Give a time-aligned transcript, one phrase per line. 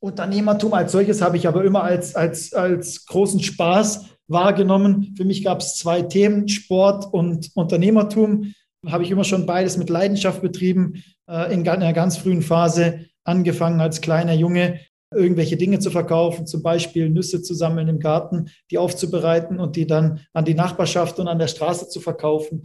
[0.00, 5.14] Unternehmertum als solches habe ich aber immer als, als, als großen Spaß wahrgenommen.
[5.16, 8.52] Für mich gab es zwei Themen, Sport und Unternehmertum.
[8.86, 11.02] Habe ich immer schon beides mit Leidenschaft betrieben.
[11.28, 14.80] Äh, in einer ganz frühen Phase angefangen als kleiner Junge
[15.12, 19.86] irgendwelche Dinge zu verkaufen, zum Beispiel Nüsse zu sammeln im Garten, die aufzubereiten und die
[19.86, 22.64] dann an die Nachbarschaft und an der Straße zu verkaufen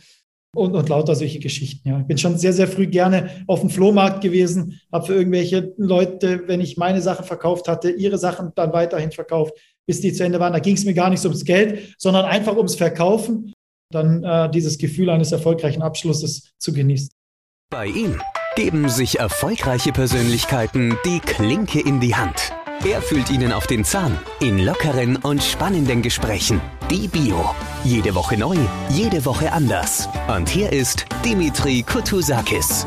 [0.56, 1.90] und, und lauter solche Geschichten.
[1.90, 2.00] Ja.
[2.00, 6.44] Ich bin schon sehr, sehr früh gerne auf dem Flohmarkt gewesen, habe für irgendwelche Leute,
[6.48, 9.54] wenn ich meine Sachen verkauft hatte, ihre Sachen dann weiterhin verkauft,
[9.86, 10.54] bis die zu Ende waren.
[10.54, 13.54] Da ging es mir gar nicht so ums Geld, sondern einfach ums Verkaufen,
[13.92, 17.10] dann äh, dieses Gefühl eines erfolgreichen Abschlusses zu genießen.
[17.70, 18.22] Bei ihm
[18.56, 22.54] geben sich erfolgreiche Persönlichkeiten die Klinke in die Hand.
[22.86, 26.60] Er fühlt ihnen auf den Zahn in lockeren und spannenden Gesprächen.
[26.92, 27.56] Die Bio.
[27.86, 28.58] Jede Woche neu,
[28.90, 30.10] jede Woche anders.
[30.28, 32.86] Und hier ist Dimitri Kutusakis.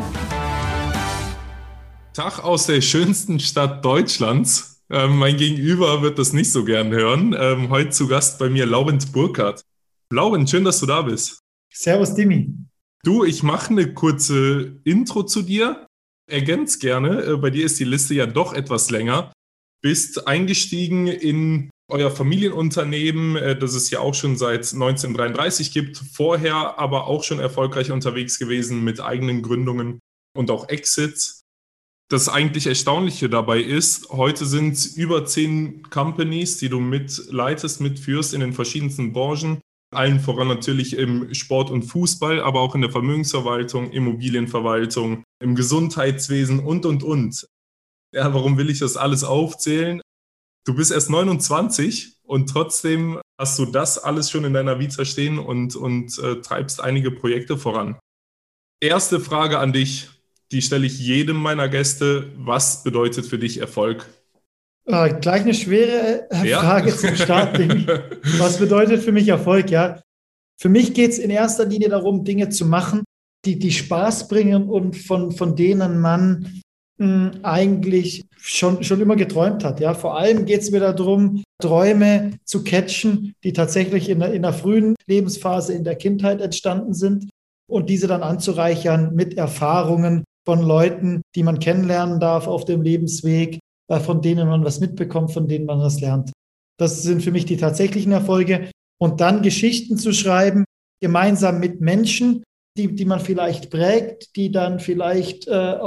[2.13, 4.83] Tag aus der schönsten Stadt Deutschlands.
[4.91, 7.35] Ähm, mein Gegenüber wird das nicht so gern hören.
[7.39, 9.63] Ähm, heute zu Gast bei mir Laurent Burkhardt.
[10.13, 11.39] Laurent, schön, dass du da bist.
[11.73, 12.55] Servus, Dimi.
[13.03, 15.87] Du, ich mache eine kurze Intro zu dir.
[16.31, 17.23] Ergänz gerne.
[17.23, 19.33] Äh, bei dir ist die Liste ja doch etwas länger.
[19.87, 25.99] Bist eingestiegen in euer Familienunternehmen, äh, das es ja auch schon seit 1933 gibt.
[25.99, 30.01] Vorher aber auch schon erfolgreich unterwegs gewesen mit eigenen Gründungen
[30.37, 31.43] und auch Exits.
[32.11, 38.35] Das eigentlich Erstaunliche dabei ist, heute sind es über zehn Companies, die du mitleitest, mitführst
[38.35, 39.61] in den verschiedensten Branchen
[39.95, 46.59] allen voran natürlich im Sport und Fußball, aber auch in der Vermögensverwaltung, Immobilienverwaltung, im Gesundheitswesen
[46.59, 47.47] und, und, und.
[48.17, 50.01] Ja, warum will ich das alles aufzählen?
[50.65, 55.39] Du bist erst 29 und trotzdem hast du das alles schon in deiner Vita stehen
[55.39, 57.99] und, und äh, treibst einige Projekte voran.
[58.81, 60.09] Erste Frage an dich,
[60.51, 62.33] die stelle ich jedem meiner Gäste.
[62.37, 64.09] Was bedeutet für dich Erfolg?
[64.87, 66.61] Äh, gleich eine schwere äh, ja.
[66.61, 67.59] Frage zum Start.
[68.39, 69.71] Was bedeutet für mich Erfolg?
[69.71, 70.01] Ja,
[70.59, 73.05] für mich geht es in erster Linie darum, Dinge zu machen,
[73.45, 76.63] die, die Spaß bringen und von, von denen man
[76.99, 79.81] eigentlich schon, schon immer geträumt hat.
[79.81, 84.43] Ja, vor allem geht es mir darum, Träume zu catchen, die tatsächlich in der, in
[84.43, 87.29] der frühen Lebensphase in der Kindheit entstanden sind
[87.71, 93.59] und diese dann anzureichern mit Erfahrungen von Leuten, die man kennenlernen darf auf dem Lebensweg,
[93.89, 96.33] äh, von denen man was mitbekommt, von denen man was lernt.
[96.79, 98.71] Das sind für mich die tatsächlichen Erfolge.
[98.99, 100.65] Und dann Geschichten zu schreiben,
[101.03, 102.43] gemeinsam mit Menschen,
[102.77, 105.79] die, die man vielleicht prägt, die dann vielleicht äh,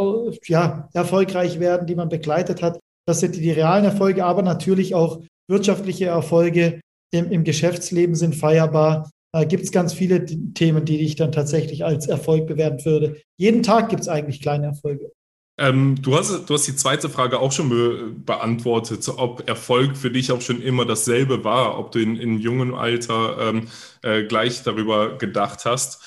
[0.46, 2.80] ja, erfolgreich werden, die man begleitet hat.
[3.08, 9.10] Das sind die, realen Erfolge, aber natürlich auch wirtschaftliche Erfolge im, im Geschäftsleben sind feierbar.
[9.34, 13.22] Äh, gibt es ganz viele Themen, die ich dann tatsächlich als Erfolg bewerten würde.
[13.38, 15.12] Jeden Tag gibt es eigentlich kleine Erfolge.
[15.60, 20.10] Ähm, du, hast, du hast die zweite Frage auch schon be beantwortet, ob Erfolg für
[20.10, 23.68] dich auch schon immer dasselbe war, ob du in, in jungem Alter ähm,
[24.02, 26.02] äh, gleich darüber gedacht hast.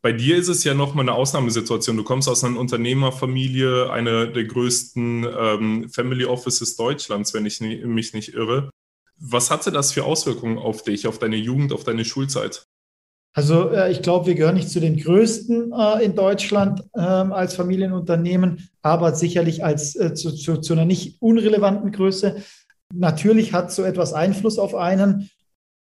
[0.00, 1.96] Bei dir ist es ja nochmal eine Ausnahmesituation.
[1.96, 7.84] Du kommst aus einer Unternehmerfamilie, einer der größten ähm, Family Offices Deutschlands, wenn ich nie,
[7.84, 8.70] mich nicht irre.
[9.18, 12.64] Was hatte das für Auswirkungen auf dich, auf deine Jugend, auf deine Schulzeit?
[13.34, 17.56] Also äh, ich glaube, wir gehören nicht zu den größten äh, in Deutschland äh, als
[17.56, 22.42] Familienunternehmen, aber sicherlich als äh, zu, zu, zu, einer nicht unrelevanten Größe.
[22.94, 25.28] Natürlich hat so etwas Einfluss auf einen,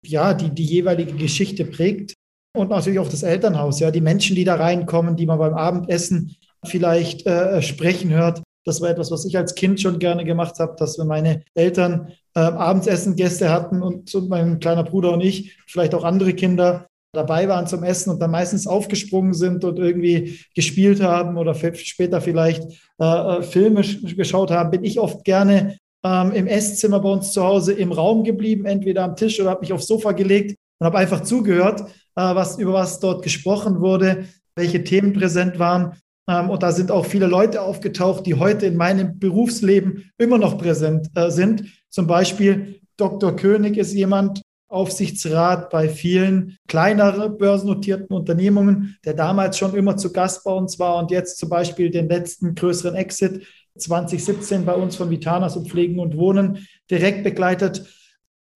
[0.06, 2.16] ja, die die jeweilige Geschichte prägt
[2.54, 6.36] und natürlich auch das Elternhaus, ja, die Menschen, die da reinkommen, die man beim Abendessen
[6.66, 8.42] vielleicht äh, sprechen hört.
[8.66, 12.10] Das war etwas, was ich als Kind schon gerne gemacht habe, dass wenn meine Eltern
[12.36, 16.88] äh, Abendessen Gäste hatten und, und mein kleiner Bruder und ich, vielleicht auch andere Kinder,
[17.14, 22.22] dabei waren zum Essen und dann meistens aufgesprungen sind und irgendwie gespielt haben oder später
[22.22, 22.64] vielleicht
[23.00, 27.44] äh, äh Filme geschaut haben, bin ich oft gerne ähm, im Esszimmer bei uns zu
[27.44, 30.98] Hause im Raum geblieben, entweder am Tisch oder habe mich aufs Sofa gelegt und habe
[30.98, 31.86] einfach zugehört, äh,
[32.16, 35.98] was, über was dort gesprochen wurde, welche Themen präsent waren.
[36.28, 40.58] Ähm, und da sind auch viele Leute aufgetaucht, die heute in meinem Berufsleben immer noch
[40.58, 41.66] präsent äh, sind.
[41.90, 43.36] Zum Beispiel Dr.
[43.36, 44.42] König ist jemand,
[44.72, 50.98] Aufsichtsrat bei vielen kleineren börsennotierten Unternehmungen, der damals schon immer zu Gast bei uns war
[50.98, 53.46] und jetzt zum Beispiel den letzten größeren Exit
[53.78, 57.86] 2017 bei uns von Vitanas und Pflegen und Wohnen direkt begleitet.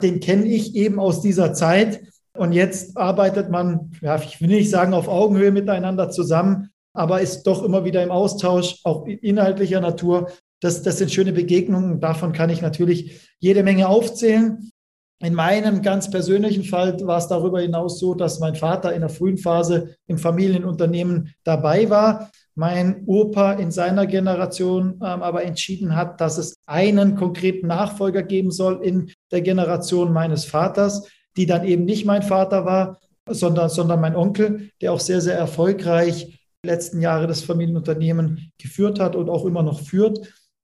[0.01, 2.01] Den kenne ich eben aus dieser Zeit.
[2.37, 7.43] Und jetzt arbeitet man, ja, ich will nicht sagen auf Augenhöhe miteinander zusammen, aber ist
[7.43, 10.29] doch immer wieder im Austausch, auch inhaltlicher Natur.
[10.61, 11.99] Das, das sind schöne Begegnungen.
[11.99, 14.71] Davon kann ich natürlich jede Menge aufzählen.
[15.19, 19.09] In meinem ganz persönlichen Fall war es darüber hinaus so, dass mein Vater in der
[19.09, 22.31] frühen Phase im Familienunternehmen dabei war.
[22.53, 28.51] Mein Opa in seiner Generation ähm, aber entschieden hat, dass es einen konkreten Nachfolger geben
[28.51, 32.99] soll in der Generation meines Vaters, die dann eben nicht mein Vater war,
[33.29, 38.99] sondern, sondern mein Onkel, der auch sehr, sehr erfolgreich die letzten Jahre das Familienunternehmen geführt
[38.99, 40.19] hat und auch immer noch führt.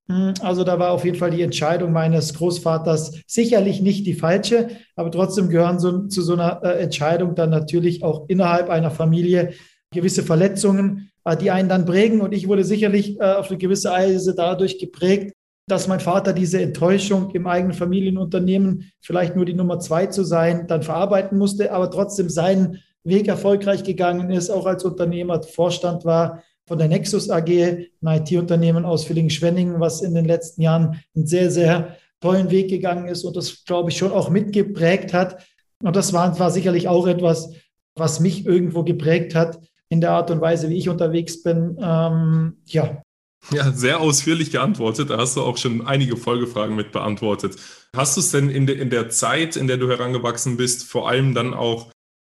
[0.10, 4.70] Hm, also da war auf jeden Fall die Entscheidung meines Großvaters sicherlich nicht die falsche,
[4.96, 9.54] aber trotzdem gehören so, zu so einer äh, Entscheidung dann natürlich auch innerhalb einer Familie
[9.94, 12.22] gewisse Verletzungen, äh, die einen dann prägen.
[12.22, 15.34] Und ich wurde sicherlich äh, auf eine gewisse Weise dadurch geprägt,
[15.72, 20.68] dass mein Vater diese Enttäuschung im eigenen Familienunternehmen, vielleicht nur die Nummer zwei zu sein,
[20.68, 26.44] dann verarbeiten musste, aber trotzdem seinen Weg erfolgreich gegangen ist, auch als Unternehmer Vorstand war
[26.68, 31.50] von der Nexus AG, ein IT-Unternehmen aus Villingen-Schwenningen, was in den letzten Jahren einen sehr,
[31.50, 35.42] sehr tollen Weg gegangen ist und das, glaube ich, schon auch mitgeprägt hat.
[35.82, 37.54] Und das war, war sicherlich auch etwas,
[37.96, 41.78] was mich irgendwo geprägt hat in der Art und Weise, wie ich unterwegs bin.
[41.82, 43.02] Ähm, ja.
[43.50, 45.10] Ja, sehr ausführlich geantwortet.
[45.10, 47.58] Da hast du auch schon einige Folgefragen mit beantwortet.
[47.96, 51.10] Hast du es denn in, de, in der Zeit, in der du herangewachsen bist, vor
[51.10, 51.92] allem dann auch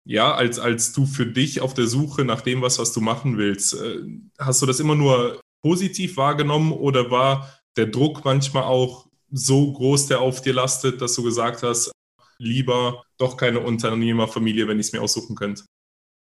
[0.09, 3.37] ja, als, als du für dich auf der Suche nach dem, was, was du machen
[3.37, 3.99] willst, äh,
[4.39, 10.07] hast du das immer nur positiv wahrgenommen oder war der Druck manchmal auch so groß,
[10.07, 11.93] der auf dir lastet, dass du gesagt hast,
[12.39, 15.65] lieber doch keine Unternehmerfamilie, wenn ich es mir aussuchen könnte?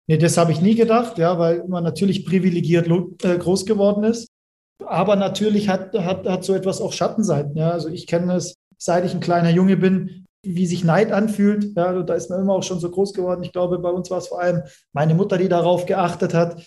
[0.06, 2.88] Nee, das habe ich nie gedacht, ja, weil man natürlich privilegiert
[3.24, 4.26] äh, groß geworden ist.
[4.86, 7.56] Aber natürlich hat, hat, hat so etwas auch Schattenseiten.
[7.56, 7.70] Ja.
[7.70, 11.76] Also ich kenne es, seit ich ein kleiner Junge bin, wie sich Neid anfühlt.
[11.76, 13.42] Ja, da ist man immer auch schon so groß geworden.
[13.42, 16.62] Ich glaube, bei uns war es vor allem meine Mutter, die darauf geachtet hat,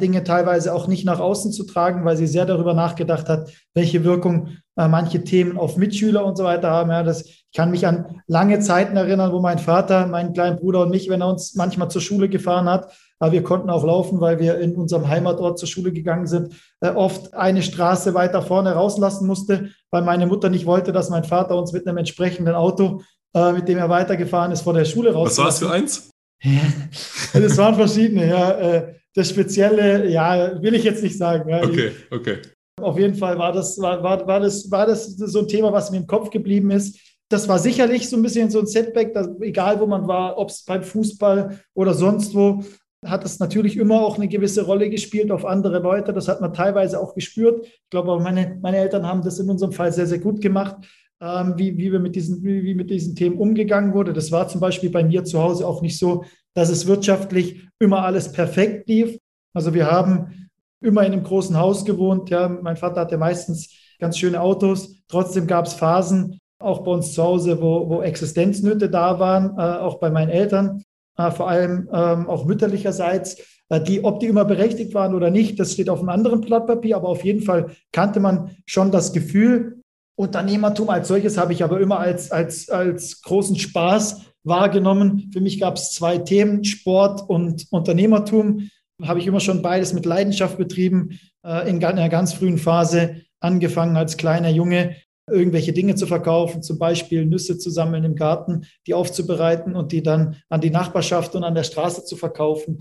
[0.00, 4.02] Dinge teilweise auch nicht nach außen zu tragen, weil sie sehr darüber nachgedacht hat, welche
[4.02, 6.90] Wirkung äh, manche Themen auf Mitschüler und so weiter haben.
[6.90, 10.82] Ja, das, ich kann mich an lange Zeiten erinnern, wo mein Vater, meinen kleinen Bruder
[10.82, 12.92] und mich, wenn er uns manchmal zur Schule gefahren hat,
[13.24, 16.90] aber wir konnten auch laufen, weil wir in unserem Heimatort zur Schule gegangen sind, äh,
[16.90, 21.56] oft eine Straße weiter vorne rauslassen musste, weil meine Mutter nicht wollte, dass mein Vater
[21.56, 23.00] uns mit einem entsprechenden Auto
[23.34, 25.30] äh, mit dem er weitergefahren ist, vor der Schule raus.
[25.30, 26.10] Was war es für eins?
[27.32, 28.50] das waren verschiedene, ja.
[28.52, 31.48] Äh, das Spezielle, ja, will ich jetzt nicht sagen.
[31.48, 31.62] Ja.
[31.62, 32.38] Okay, okay.
[32.80, 35.90] Auf jeden Fall war das, war, war, war, das, war das so ein Thema, was
[35.90, 36.98] mir im Kopf geblieben ist.
[37.28, 40.50] Das war sicherlich so ein bisschen so ein Setback, dass, egal wo man war, ob
[40.50, 42.62] es beim Fußball oder sonst wo,
[43.04, 46.12] hat es natürlich immer auch eine gewisse Rolle gespielt auf andere Leute.
[46.12, 47.66] Das hat man teilweise auch gespürt.
[47.66, 50.76] Ich glaube, meine, meine Eltern haben das in unserem Fall sehr, sehr gut gemacht
[51.24, 54.12] ähm, wie, wie, wir mit diesen, wie, wie mit diesen Themen umgegangen wurde.
[54.12, 56.24] Das war zum Beispiel bei mir zu Hause auch nicht so,
[56.54, 59.18] dass es wirtschaftlich immer alles perfekt lief.
[59.54, 60.50] Also wir haben
[60.80, 62.30] immer in einem großen Haus gewohnt.
[62.30, 62.48] Ja.
[62.48, 65.02] Mein Vater hatte meistens ganz schöne Autos.
[65.08, 69.78] Trotzdem gab es Phasen, auch bei uns zu Hause, wo, wo Existenznöte da waren, äh,
[69.80, 70.82] auch bei meinen Eltern,
[71.16, 73.36] vor allem ähm, auch mütterlicherseits.
[73.68, 76.66] Äh, die, ob die immer berechtigt waren oder nicht, das steht auf einem anderen Blatt
[76.66, 79.80] Papier, aber auf jeden Fall kannte man schon das Gefühl,
[80.16, 85.30] Unternehmertum als solches habe ich aber immer als, als, als großen Spaß wahrgenommen.
[85.32, 88.68] Für mich gab es zwei Themen, Sport und Unternehmertum.
[89.02, 91.18] Habe ich immer schon beides mit Leidenschaft betrieben.
[91.44, 94.94] Äh, in einer ganz frühen Phase angefangen als kleiner Junge,
[95.30, 100.02] irgendwelche Dinge zu verkaufen, zum Beispiel Nüsse zu sammeln im Garten, die aufzubereiten und die
[100.02, 102.80] dann an die Nachbarschaft und an der Straße zu verkaufen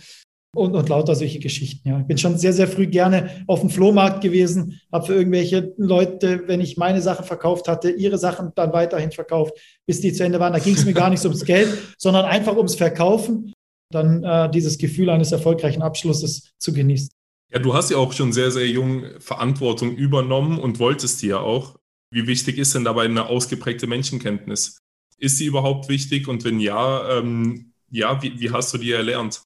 [0.56, 1.88] und, und lauter solche Geschichten.
[1.88, 2.00] Ja.
[2.00, 6.44] Ich bin schon sehr, sehr früh gerne auf dem Flohmarkt gewesen, habe für irgendwelche Leute,
[6.48, 9.54] wenn ich meine Sachen verkauft hatte, ihre Sachen dann weiterhin verkauft,
[9.88, 10.54] bis die zu Ende waren.
[10.54, 13.54] Da ging es mir gar nicht ums Geld, sondern einfach ums Verkaufen,
[13.92, 17.10] dann äh, dieses Gefühl eines erfolgreichen Abschlusses zu genießen.
[17.52, 21.40] Ja, du hast ja auch schon sehr, sehr jung Verantwortung übernommen und wolltest die ja
[21.40, 21.76] auch.
[22.14, 24.78] Wie wichtig ist denn dabei eine ausgeprägte Menschenkenntnis?
[25.18, 26.28] Ist sie überhaupt wichtig?
[26.28, 29.42] Und wenn ja, ähm, ja, wie, wie hast du die erlernt?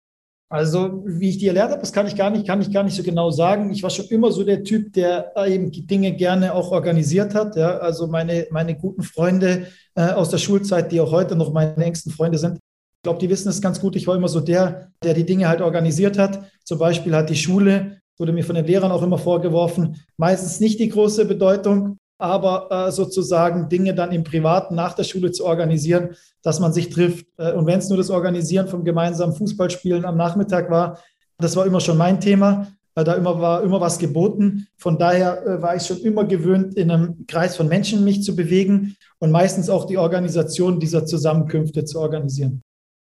[0.50, 2.96] Also, wie ich die erlernt habe, das kann ich gar nicht, kann ich gar nicht
[2.96, 3.72] so genau sagen.
[3.72, 7.56] Ich war schon immer so der Typ, der eben die Dinge gerne auch organisiert hat.
[7.56, 11.78] Ja, also meine, meine guten Freunde äh, aus der Schulzeit, die auch heute noch meine
[11.78, 13.96] engsten Freunde sind, ich glaube, die wissen es ganz gut.
[13.96, 16.52] Ich war immer so der, der die Dinge halt organisiert hat.
[16.66, 20.82] Zum Beispiel hat die Schule, wurde mir von den Lehrern auch immer vorgeworfen, meistens nicht
[20.82, 26.16] die große Bedeutung aber äh, sozusagen Dinge dann im Privaten nach der Schule zu organisieren,
[26.42, 27.28] dass man sich trifft.
[27.38, 31.00] Äh, und wenn es nur das Organisieren vom gemeinsamen Fußballspielen am Nachmittag war,
[31.38, 32.68] das war immer schon mein Thema.
[32.96, 34.68] Äh, da immer war immer was geboten.
[34.78, 38.36] Von daher äh, war ich schon immer gewöhnt, in einem Kreis von Menschen mich zu
[38.36, 42.64] bewegen und meistens auch die Organisation dieser Zusammenkünfte zu organisieren.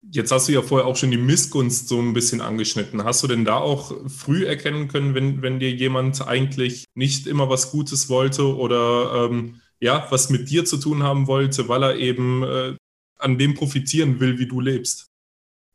[0.02, 3.04] Jetzt hast du ja vorher auch schon die Missgunst so ein bisschen angeschnitten.
[3.04, 7.50] Hast du denn da auch früh erkennen können, wenn, wenn dir jemand eigentlich nicht immer
[7.50, 11.96] was Gutes wollte oder ähm, ja, was mit dir zu tun haben wollte, weil er
[11.96, 12.76] eben äh,
[13.18, 15.06] an dem profitieren will, wie du lebst.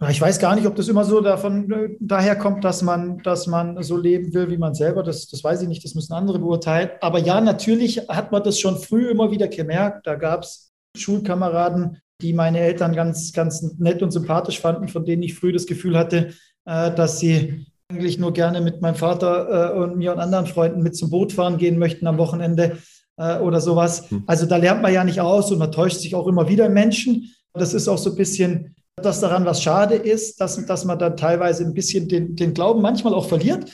[0.09, 3.47] Ich weiß gar nicht, ob das immer so davon äh, daher kommt, dass man, dass
[3.47, 5.03] man so leben will, wie man selber.
[5.03, 6.89] Das, das weiß ich nicht, das müssen andere beurteilen.
[6.99, 10.05] Aber ja, natürlich hat man das schon früh immer wieder gemerkt.
[10.05, 15.23] Da gab es Schulkameraden, die meine Eltern ganz, ganz nett und sympathisch fanden, von denen
[15.23, 16.33] ich früh das Gefühl hatte,
[16.65, 20.81] äh, dass sie eigentlich nur gerne mit meinem Vater äh, und mir und anderen Freunden
[20.81, 22.77] mit zum Boot fahren gehen möchten am Wochenende
[23.17, 24.11] oder sowas.
[24.11, 24.23] Hm.
[24.27, 27.33] Also da lernt man ja nicht aus und man täuscht sich auch immer wieder Menschen.
[27.53, 31.17] Das ist auch so ein bisschen dass daran was schade ist, dass, dass man dann
[31.17, 33.71] teilweise ein bisschen den, den Glauben manchmal auch verliert.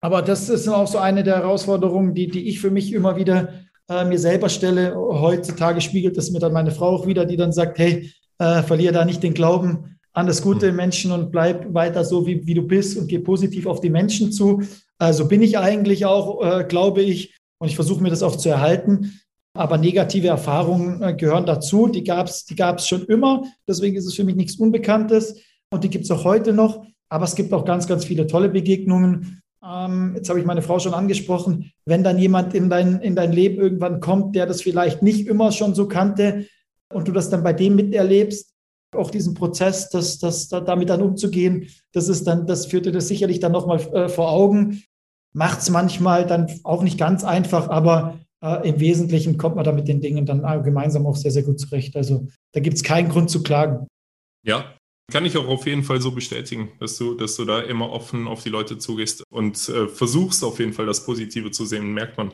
[0.00, 3.52] Aber das ist auch so eine der Herausforderungen, die, die ich für mich immer wieder
[3.88, 4.94] äh, mir selber stelle.
[4.96, 8.92] Heutzutage spiegelt das mir dann meine Frau auch wieder, die dann sagt, hey, äh, verliere
[8.92, 12.54] da nicht den Glauben an das Gute im Menschen und bleib weiter so, wie, wie
[12.54, 14.62] du bist und geh positiv auf die Menschen zu.
[14.98, 18.48] Also bin ich eigentlich auch, äh, glaube ich, und ich versuche mir das auch zu
[18.48, 19.20] erhalten.
[19.54, 21.88] Aber negative Erfahrungen äh, gehören dazu.
[21.88, 23.42] Die gab es die gab's schon immer.
[23.66, 25.40] Deswegen ist es für mich nichts Unbekanntes.
[25.70, 26.84] Und die gibt es auch heute noch.
[27.08, 29.40] Aber es gibt auch ganz, ganz viele tolle Begegnungen.
[29.64, 31.72] Ähm, jetzt habe ich meine Frau schon angesprochen.
[31.84, 35.52] Wenn dann jemand in dein, in dein Leben irgendwann kommt, der das vielleicht nicht immer
[35.52, 36.46] schon so kannte
[36.92, 38.54] und du das dann bei dem miterlebst,
[38.94, 43.08] auch diesen Prozess, das, das, damit dann umzugehen, das ist dann, das führt dir das
[43.08, 44.82] sicherlich dann nochmal äh, vor Augen.
[45.34, 49.72] Macht es manchmal dann auch nicht ganz einfach, aber äh, Im Wesentlichen kommt man da
[49.72, 51.96] mit den Dingen dann äh, gemeinsam auch sehr, sehr gut zurecht.
[51.96, 53.88] Also da gibt es keinen Grund zu klagen.
[54.44, 54.77] Ja,
[55.10, 58.26] kann ich auch auf jeden Fall so bestätigen, dass du, dass du da immer offen
[58.26, 62.18] auf die Leute zugehst und äh, versuchst auf jeden Fall das Positive zu sehen, merkt
[62.18, 62.32] man.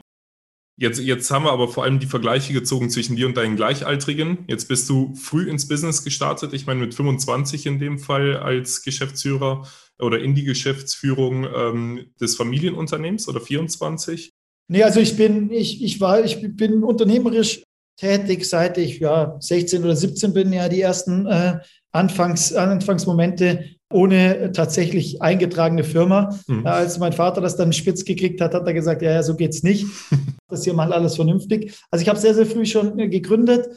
[0.76, 4.38] Jetzt, jetzt haben wir aber vor allem die Vergleiche gezogen zwischen dir und deinen Gleichaltrigen.
[4.49, 8.83] Jetzt bist du früh ins Business gestartet, ich meine mit 25 in dem Fall als
[8.83, 9.69] Geschäftsführer
[10.00, 14.31] oder in die Geschäftsführung ähm, des Familienunternehmens oder 24.
[14.66, 17.62] Nee, also ich bin, ich, ich war, ich bin unternehmerisch
[17.97, 21.61] tätig, seit ich ja 16 oder 17 bin, ja die ersten äh,
[21.94, 26.36] Anfangs, Anfangsmomente ohne tatsächlich eingetragene Firma.
[26.48, 26.66] Mhm.
[26.66, 29.62] Als mein Vater das dann spitz gekriegt hat, hat er gesagt, ja, ja, so geht's
[29.62, 29.86] nicht.
[30.48, 31.78] das hier mal alles vernünftig.
[31.90, 33.68] Also ich habe sehr, sehr früh schon äh, gegründet,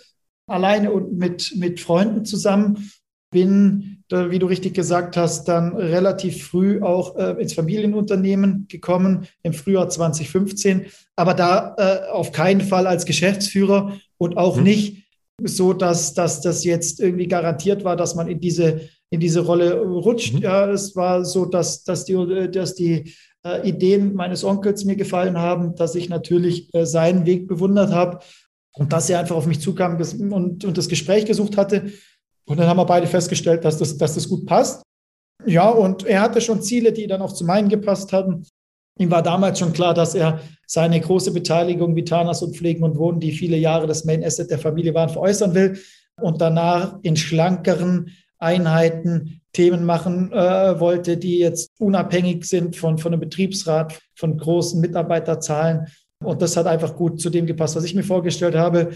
[0.48, 2.92] alleine und mit, mit Freunden zusammen.
[3.30, 9.52] Bin wie du richtig gesagt hast, dann relativ früh auch äh, ins Familienunternehmen gekommen, im
[9.52, 10.86] Frühjahr 2015,
[11.18, 14.64] aber da äh, auf keinen Fall als Geschäftsführer und auch mhm.
[14.64, 15.07] nicht
[15.44, 19.82] so, dass, dass das jetzt irgendwie garantiert war, dass man in diese, in diese Rolle
[19.82, 20.34] rutscht.
[20.36, 20.42] Mhm.
[20.42, 23.14] Ja, es war so, dass, dass die, dass die
[23.46, 28.20] äh, Ideen meines Onkels mir gefallen haben, dass ich natürlich äh, seinen Weg bewundert habe
[28.74, 29.98] und dass er einfach auf mich zukam
[30.32, 31.92] und, und das Gespräch gesucht hatte.
[32.46, 34.82] Und dann haben wir beide festgestellt, dass das, dass das gut passt.
[35.46, 38.46] Ja, und er hatte schon Ziele, die dann auch zu meinen gepasst hatten.
[38.98, 43.20] Ihm war damals schon klar, dass er seine große Beteiligung Vitanas und Pflegen und Wohnen,
[43.20, 45.80] die viele Jahre das Main Asset der Familie waren, veräußern will
[46.20, 53.14] und danach in schlankeren Einheiten Themen machen äh, wollte, die jetzt unabhängig sind von, von
[53.14, 55.88] einem Betriebsrat, von großen Mitarbeiterzahlen.
[56.24, 58.92] Und das hat einfach gut zu dem gepasst, was ich mir vorgestellt habe.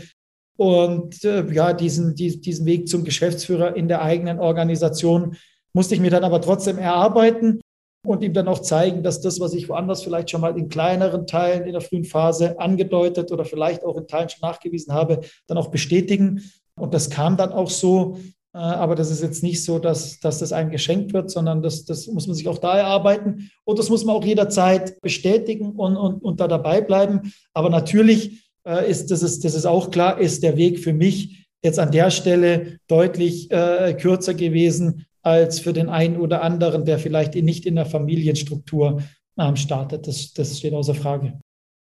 [0.58, 5.36] Und äh, ja, diesen, die, diesen Weg zum Geschäftsführer in der eigenen Organisation
[5.74, 7.62] musste ich mir dann aber trotzdem erarbeiten
[8.04, 11.28] und ihm dann auch zeigen, dass das, was ich woanders vielleicht schon mal in kleineren
[11.28, 15.58] Teilen in der frühen Phase angedeutet oder vielleicht auch in Teilen schon nachgewiesen habe, dann
[15.58, 16.42] auch bestätigen.
[16.76, 18.18] Und das kam dann auch so.
[18.54, 21.86] Äh, aber das ist jetzt nicht so, dass, dass das einem geschenkt wird, sondern das,
[21.86, 23.52] das muss man sich auch da erarbeiten.
[23.66, 27.34] Und das muss man auch jederzeit bestätigen und, und, und da dabei bleiben.
[27.54, 31.48] Aber natürlich äh, ist, das ist, das ist auch klar, ist der Weg für mich
[31.64, 37.00] jetzt an der Stelle deutlich äh, kürzer gewesen als für den einen oder anderen, der
[37.00, 39.04] vielleicht nicht in der Familienstruktur
[39.38, 40.08] ähm, startet.
[40.08, 41.40] Das, das steht außer Frage.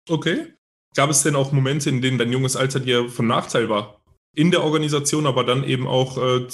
[0.09, 0.53] Okay.
[0.95, 4.01] Gab es denn auch Momente, in denen dein junges Alter dir von Nachteil war?
[4.35, 6.47] In der Organisation, aber dann eben auch äh,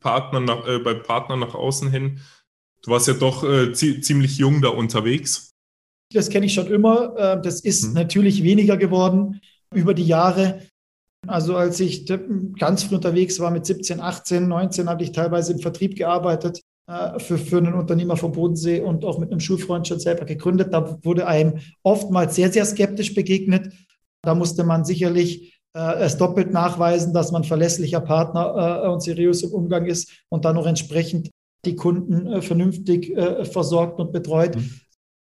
[0.00, 2.20] Partner nach, äh, bei Partnern nach außen hin.
[2.82, 5.50] Du warst ja doch äh, ziemlich jung da unterwegs.
[6.12, 7.16] Das kenne ich schon immer.
[7.16, 7.92] Äh, das ist hm.
[7.94, 9.40] natürlich weniger geworden
[9.74, 10.62] über die Jahre.
[11.26, 12.06] Also als ich
[12.58, 17.18] ganz früh unterwegs war mit 17, 18, 19, habe ich teilweise im Vertrieb gearbeitet äh,
[17.18, 20.72] für, für einen Unternehmer vom Bodensee und auch mit einem Schulfreund schon selber gegründet.
[20.72, 23.72] Da wurde einem oftmals sehr, sehr skeptisch begegnet.
[24.22, 29.42] Da musste man sicherlich äh, es doppelt nachweisen, dass man verlässlicher Partner äh, und seriös
[29.42, 31.30] im Umgang ist und dann noch entsprechend
[31.64, 34.56] die Kunden äh, vernünftig äh, versorgt und betreut.
[34.56, 34.70] Mhm.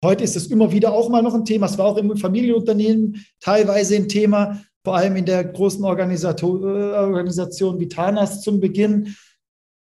[0.04, 1.66] Heute ist es immer wieder auch mal noch ein Thema.
[1.66, 6.94] Es war auch im Familienunternehmen teilweise ein Thema, vor allem in der großen Organisation, äh,
[6.94, 9.16] Organisation Vitanas zum Beginn.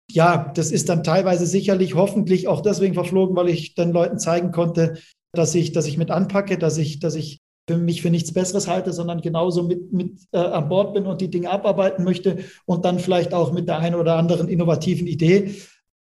[0.09, 4.51] Ja, das ist dann teilweise sicherlich hoffentlich auch deswegen verflogen, weil ich den Leuten zeigen
[4.51, 4.97] konnte,
[5.33, 8.67] dass ich, dass ich mit anpacke, dass ich, dass ich für mich für nichts Besseres
[8.67, 12.85] halte, sondern genauso mit, mit äh, an Bord bin und die Dinge abarbeiten möchte und
[12.85, 15.55] dann vielleicht auch mit der einen oder anderen innovativen Idee.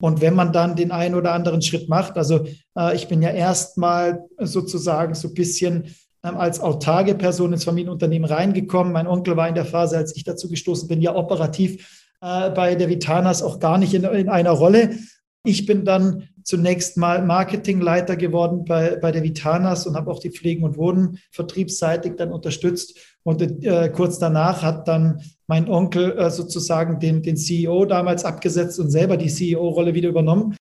[0.02, 2.46] Und wenn man dann den einen oder anderen Schritt macht, also
[2.78, 8.94] äh, ich bin ja erstmal sozusagen so ein bisschen als autarke Person ins Familienunternehmen reingekommen.
[8.94, 12.76] Mein Onkel war in der Phase, als ich dazu gestoßen bin, ja operativ äh, bei
[12.76, 14.98] der Vitanas auch gar nicht in, in einer Rolle.
[15.46, 20.32] Ich bin dann zunächst mal Marketingleiter geworden bei, bei der Vitanas und habe auch die
[20.32, 22.98] Pflegen- und Wohnen vertriebsseitig dann unterstützt.
[23.24, 28.80] Und äh, kurz danach hat dann mein Onkel äh, sozusagen den, den CEO damals abgesetzt
[28.80, 30.56] und selber die CEO-Rolle wieder übernommen.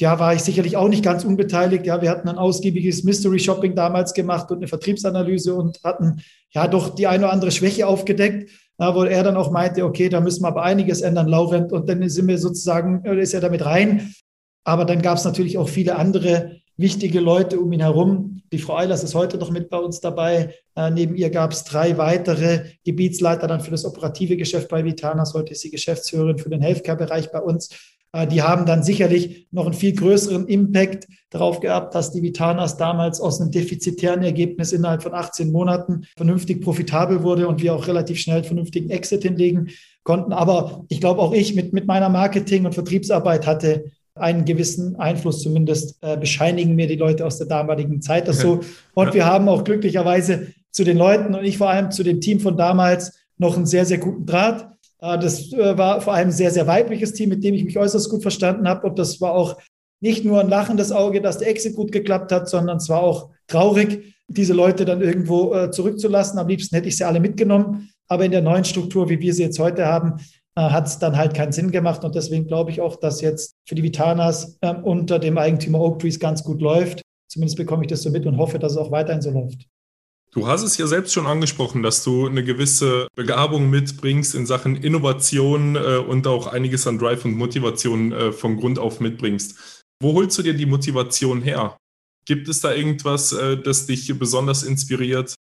[0.00, 1.86] Ja, war ich sicherlich auch nicht ganz unbeteiligt.
[1.86, 6.20] Ja, wir hatten ein ausgiebiges Mystery Shopping damals gemacht und eine Vertriebsanalyse und hatten
[6.50, 10.08] ja doch die eine oder andere Schwäche aufgedeckt, ja, wo er dann auch meinte, okay,
[10.08, 11.70] da müssen wir aber einiges ändern, Laurent.
[11.72, 14.12] Und dann sind wir sozusagen, äh, ist er damit rein.
[14.64, 18.42] Aber dann gab es natürlich auch viele andere wichtige Leute um ihn herum.
[18.52, 20.54] Die Frau Eilers ist heute noch mit bei uns dabei.
[20.74, 25.34] Äh, neben ihr gab es drei weitere Gebietsleiter dann für das operative Geschäft bei Vitanas.
[25.34, 27.70] Heute ist sie Geschäftsführerin für den Healthcare-Bereich bei uns.
[28.14, 32.76] Äh, die haben dann sicherlich noch einen viel größeren Impact darauf gehabt, dass die Vitanas
[32.76, 37.88] damals aus einem defizitären Ergebnis innerhalb von 18 Monaten vernünftig profitabel wurde und wir auch
[37.88, 39.68] relativ schnell einen vernünftigen Exit hinlegen
[40.04, 40.32] konnten.
[40.32, 45.42] Aber ich glaube, auch ich mit, mit meiner Marketing- und Vertriebsarbeit hatte einen gewissen Einfluss,
[45.42, 48.60] zumindest äh, bescheinigen mir die Leute aus der damaligen Zeit das so.
[48.94, 52.38] Und wir haben auch glücklicherweise zu den Leuten und ich vor allem zu dem Team
[52.38, 54.73] von damals noch einen sehr, sehr guten Draht.
[55.04, 57.78] Äh, das äh, war vor allem ein sehr, sehr weibliches Team, mit dem ich mich
[57.78, 58.86] äußerst gut verstanden habe.
[58.86, 59.56] Und das war auch
[60.00, 63.30] nicht nur ein lachendes Auge, dass der Exit gut geklappt hat, sondern es war auch
[63.46, 66.38] traurig, diese Leute dann irgendwo äh, zurückzulassen.
[66.38, 67.90] Am liebsten hätte ich sie alle mitgenommen.
[68.08, 70.20] Aber in der neuen Struktur, wie wir sie jetzt heute haben,
[70.56, 72.04] hat es dann halt keinen Sinn gemacht.
[72.04, 75.98] Und deswegen glaube ich auch, dass jetzt für die Vitanas äh, unter dem Eigentümer Oak
[75.98, 77.02] Trees ganz gut läuft.
[77.28, 79.66] Zumindest bekomme ich das so mit und hoffe, dass es auch weiterhin so läuft.
[80.34, 84.74] Du hast es ja selbst schon angesprochen, dass du eine gewisse Begabung mitbringst in Sachen
[84.74, 89.84] Innovation äh, und auch einiges an Drive und Motivation äh, von Grund auf mitbringst.
[90.02, 91.76] Wo holst du dir die Motivation her?
[92.26, 95.34] Gibt es da irgendwas, äh, das dich besonders inspiriert?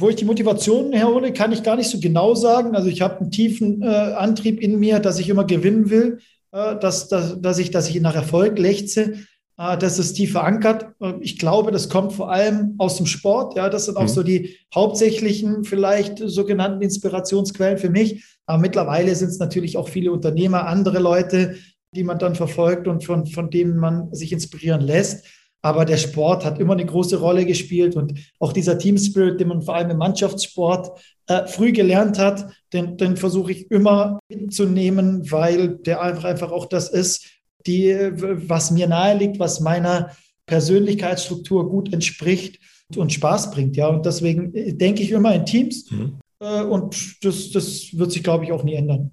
[0.00, 2.74] Wo ich die Motivation herhole, kann ich gar nicht so genau sagen.
[2.74, 6.20] Also ich habe einen tiefen äh, Antrieb in mir, dass ich immer gewinnen will,
[6.52, 9.26] äh, dass, dass, dass, ich, dass ich nach Erfolg lechze.
[9.58, 10.86] Äh, das ist tief verankert.
[11.20, 13.56] Ich glaube, das kommt vor allem aus dem Sport.
[13.56, 14.08] Ja, das sind auch mhm.
[14.08, 18.24] so die hauptsächlichen, vielleicht sogenannten Inspirationsquellen für mich.
[18.46, 21.56] Aber mittlerweile sind es natürlich auch viele Unternehmer, andere Leute,
[21.94, 25.26] die man dann verfolgt und von, von denen man sich inspirieren lässt.
[25.64, 29.46] Aber der Sport hat immer eine große Rolle gespielt und auch dieser Team Spirit, den
[29.48, 30.90] man vor allem im Mannschaftssport
[31.28, 36.66] äh, früh gelernt hat, den, den versuche ich immer mitzunehmen, weil der einfach, einfach auch
[36.66, 37.28] das ist,
[37.66, 40.10] die, was mir nahe liegt, was meiner
[40.46, 42.58] Persönlichkeitsstruktur gut entspricht
[42.96, 43.76] und Spaß bringt.
[43.76, 46.18] Ja, und deswegen äh, denke ich immer in Teams mhm.
[46.40, 49.12] äh, und das, das wird sich, glaube ich, auch nie ändern.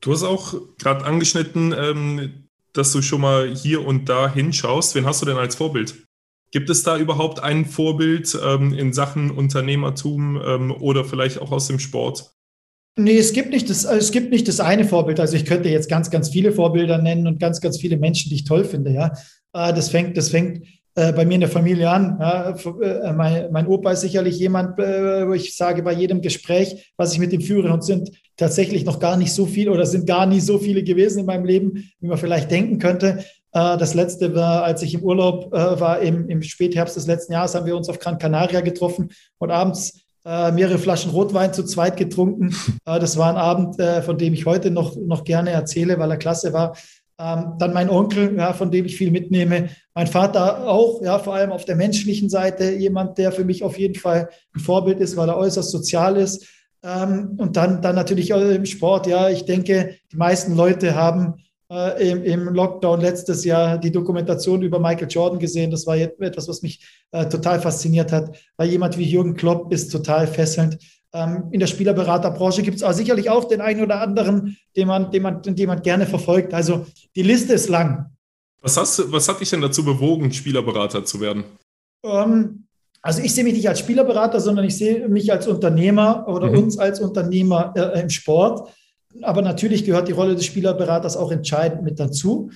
[0.00, 4.94] Du hast auch gerade angeschnitten, ähm, dass du schon mal hier und da hinschaust.
[4.94, 6.06] Wen hast du denn als Vorbild?
[6.50, 11.66] Gibt es da überhaupt ein Vorbild ähm, in Sachen Unternehmertum ähm, oder vielleicht auch aus
[11.66, 12.32] dem Sport?
[12.98, 15.20] Nee, es gibt, nicht das, es gibt nicht das eine Vorbild.
[15.20, 18.34] Also ich könnte jetzt ganz, ganz viele Vorbilder nennen und ganz, ganz viele Menschen, die
[18.34, 18.90] ich toll finde.
[18.90, 19.12] Ja,
[19.52, 22.18] äh, das fängt, das fängt äh, bei mir in der Familie an.
[22.20, 27.12] Ja, äh, mein, mein, Opa ist sicherlich jemand, wo ich sage, bei jedem Gespräch, was
[27.12, 30.26] ich mit ihm führe, und sind tatsächlich noch gar nicht so viele oder sind gar
[30.26, 33.24] nie so viele gewesen in meinem Leben, wie man vielleicht denken könnte.
[33.50, 37.66] Das letzte war, als ich im Urlaub war, im, im Spätherbst des letzten Jahres, haben
[37.66, 39.08] wir uns auf Gran Canaria getroffen
[39.38, 42.54] und abends äh, mehrere Flaschen Rotwein zu zweit getrunken.
[42.84, 46.52] das war ein Abend, von dem ich heute noch, noch gerne erzähle, weil er klasse
[46.52, 46.76] war.
[47.20, 49.70] Ähm, dann mein Onkel, ja, von dem ich viel mitnehme.
[49.92, 53.76] Mein Vater auch, ja, vor allem auf der menschlichen Seite, jemand, der für mich auf
[53.76, 56.46] jeden Fall ein Vorbild ist, weil er äußerst sozial ist
[56.84, 59.08] ähm, und dann, dann natürlich im Sport.
[59.08, 61.34] Ja, ich denke, die meisten Leute haben
[61.70, 65.70] äh, im, im, Lockdown letztes Jahr die Dokumentation über Michael Jordan gesehen.
[65.70, 69.90] Das war etwas, was mich äh, total fasziniert hat, weil jemand wie Jürgen Klopp ist
[69.90, 70.78] total fesselnd.
[71.12, 75.10] Ähm, in der Spielerberaterbranche gibt es aber sicherlich auch den einen oder anderen, den man,
[75.10, 76.52] den, man, den man gerne verfolgt.
[76.52, 78.10] Also die Liste ist lang.
[78.60, 81.44] Was, hast, was hat dich denn dazu bewogen, Spielerberater zu werden?
[82.04, 82.64] Ähm,
[83.00, 86.58] also ich sehe mich nicht als Spielerberater, sondern ich sehe mich als Unternehmer oder mhm.
[86.58, 88.70] uns als Unternehmer äh, im Sport.
[89.22, 92.50] Aber natürlich gehört die Rolle des Spielerberaters auch entscheidend mit dazu.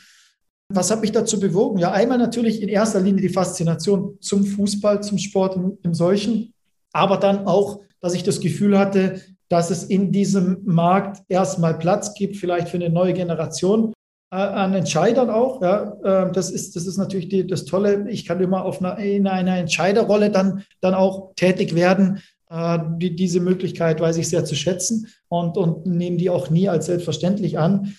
[0.68, 1.79] Was hat mich dazu bewogen?
[1.79, 6.55] Ja, einmal natürlich in erster Linie die Faszination zum Fußball, zum Sport im, im Solchen,
[6.92, 12.14] aber dann auch, dass ich das Gefühl hatte, dass es in diesem Markt erstmal Platz
[12.14, 13.92] gibt, vielleicht für eine neue Generation.
[14.31, 15.61] an Entscheidern auch.
[15.61, 18.09] Ja, ähm, das ist, das ist natürlich die, das Tolle.
[18.09, 22.22] Ich kann immer auf einer, in einer Entscheiderrolle dann, dann auch tätig werden.
[22.52, 26.68] Äh, die, diese Möglichkeit weiß ich sehr zu schätzen und, und nehme die auch nie
[26.68, 27.94] als selbstverständlich an.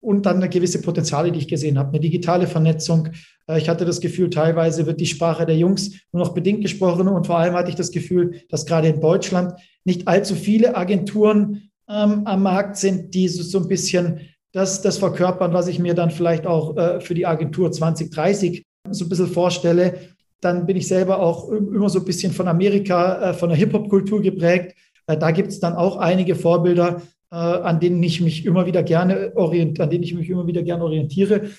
[0.00, 3.08] Und dann eine gewisse Potenziale, die ich gesehen habe, eine digitale Vernetzung.
[3.48, 7.08] Äh, ich hatte das Gefühl, teilweise wird die Sprache der Jungs nur noch bedingt gesprochen
[7.08, 11.70] und vor allem hatte ich das Gefühl, dass gerade in Deutschland nicht allzu viele Agenturen
[11.88, 14.20] ähm, am Markt sind, die so, so ein bisschen
[14.52, 19.04] das, das verkörpern, was ich mir dann vielleicht auch äh, für die Agentur 2030 so
[19.04, 20.15] ein bisschen vorstelle.
[20.40, 24.20] Dann bin ich selber auch immer so ein bisschen von Amerika, äh, von der Hip-Hop-Kultur
[24.22, 24.74] geprägt.
[25.06, 28.82] Äh, da gibt es dann auch einige Vorbilder, äh, an denen ich mich immer wieder
[28.82, 31.50] gerne orient, an denen ich mich immer wieder gerne orientiere.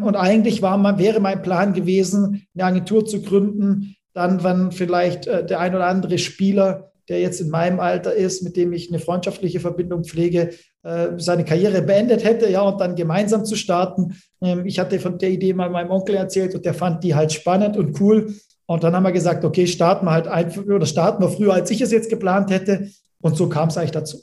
[0.00, 5.60] Und eigentlich war wäre mein Plan gewesen, eine Agentur zu gründen, dann, wenn vielleicht der
[5.60, 9.60] ein oder andere Spieler der jetzt in meinem Alter ist, mit dem ich eine freundschaftliche
[9.60, 10.50] Verbindung pflege,
[11.16, 14.16] seine Karriere beendet hätte, ja, und dann gemeinsam zu starten.
[14.40, 17.32] Ähm, ich hatte von der Idee mal meinem Onkel erzählt und der fand die halt
[17.32, 18.34] spannend und cool.
[18.66, 21.70] Und dann haben wir gesagt, okay, starten wir halt einfach oder starten wir früher, als
[21.70, 22.90] ich es jetzt geplant hätte.
[23.20, 24.18] Und so kam es eigentlich dazu.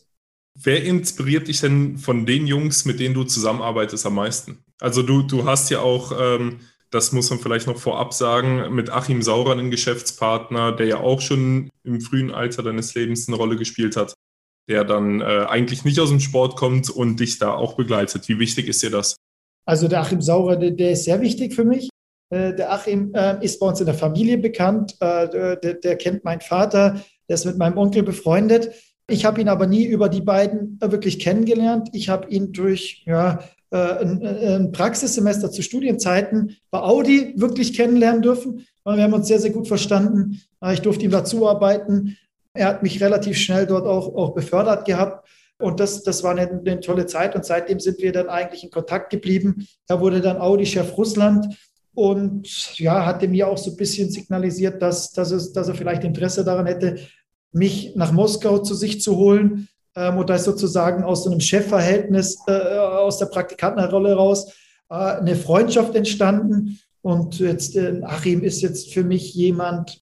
[0.56, 4.60] Wer inspiriert dich denn von den Jungs, mit denen du zusammenarbeitest, am meisten?
[4.80, 6.60] Also du, du hast ja auch ähm,
[6.93, 11.21] das muss man vielleicht noch vorab sagen, mit Achim Saurer, einen Geschäftspartner, der ja auch
[11.21, 14.13] schon im frühen Alter deines Lebens eine Rolle gespielt hat,
[14.69, 18.28] der dann äh, eigentlich nicht aus dem Sport kommt und dich da auch begleitet.
[18.30, 19.15] Wie wichtig ist dir das?
[19.65, 21.89] Also der Achim Saurer, der, der ist sehr wichtig für mich.
[22.30, 24.95] Äh, der Achim äh, ist bei uns in der Familie bekannt.
[24.99, 28.71] Äh, der, der, kennt meinen Vater, der ist mit meinem Onkel befreundet.
[29.10, 31.89] Ich habe ihn aber nie über die beiden äh, wirklich kennengelernt.
[31.93, 33.39] Ich habe ihn durch ja,
[33.71, 38.65] äh, ein, ein Praxissemester zu Studienzeiten bei Audi wirklich kennenlernen dürfen.
[38.86, 40.41] Wir haben uns sehr, sehr gut verstanden.
[40.73, 42.17] Ich durfte ihm dazu arbeiten.
[42.54, 45.28] Er hat mich relativ schnell dort auch, auch befördert gehabt.
[45.60, 47.36] Und das, das war eine, eine, tolle Zeit.
[47.36, 49.68] Und seitdem sind wir dann eigentlich in Kontakt geblieben.
[49.88, 51.48] Er wurde dann Audi-Chef Russland
[51.96, 56.04] und ja, hatte mir auch so ein bisschen signalisiert, dass, dass, es, dass er vielleicht
[56.04, 56.98] Interesse daran hätte,
[57.52, 59.68] mich nach Moskau zu sich zu holen.
[59.96, 64.52] Ähm, und da ist sozusagen aus so einem Chefverhältnis, äh, aus der Praktikantenrolle raus,
[64.89, 66.80] äh, eine Freundschaft entstanden.
[67.02, 70.03] Und jetzt äh, Achim ist jetzt für mich jemand,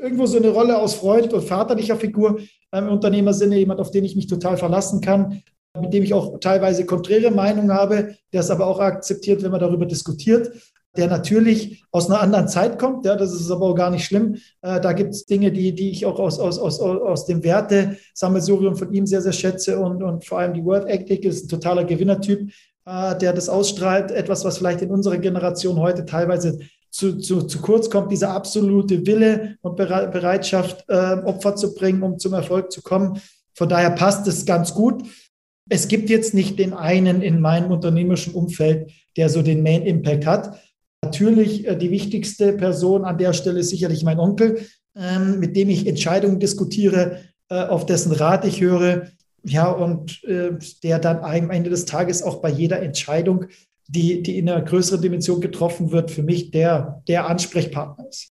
[0.00, 2.38] irgendwo so eine Rolle aus Freund und vaterlicher Figur
[2.72, 5.42] ähm, im Unternehmersinne, jemand, auf den ich mich total verlassen kann,
[5.80, 9.60] mit dem ich auch teilweise konträre Meinungen habe, der es aber auch akzeptiert, wenn man
[9.60, 10.50] darüber diskutiert
[10.96, 13.06] der natürlich aus einer anderen Zeit kommt.
[13.06, 14.36] Ja, das ist aber auch gar nicht schlimm.
[14.62, 18.76] Äh, da gibt es Dinge, die, die ich auch aus, aus, aus, aus dem Werte-Sammelsurium
[18.76, 21.84] von ihm sehr, sehr schätze und, und vor allem die World Ethic ist ein totaler
[21.84, 22.50] Gewinnertyp,
[22.86, 24.10] äh, der das ausstrahlt.
[24.10, 26.58] Etwas, was vielleicht in unserer Generation heute teilweise
[26.90, 32.18] zu, zu, zu kurz kommt, dieser absolute Wille und Bereitschaft, äh, Opfer zu bringen, um
[32.18, 33.20] zum Erfolg zu kommen.
[33.54, 35.04] Von daher passt es ganz gut.
[35.68, 40.26] Es gibt jetzt nicht den einen in meinem unternehmerischen Umfeld, der so den Main Impact
[40.26, 40.60] hat.
[41.04, 45.70] Natürlich äh, die wichtigste Person an der Stelle ist sicherlich mein Onkel, ähm, mit dem
[45.70, 49.06] ich Entscheidungen diskutiere, äh, auf dessen Rat ich höre.
[49.42, 50.50] Ja, und äh,
[50.82, 53.46] der dann am Ende des Tages auch bei jeder Entscheidung,
[53.90, 58.28] die, die in einer größeren Dimension getroffen wird, für mich der, der Ansprechpartner ist.